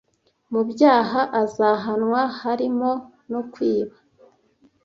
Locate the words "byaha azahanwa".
0.69-2.21